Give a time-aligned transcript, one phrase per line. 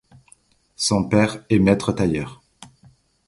[0.77, 2.41] Son père est maître tailleur.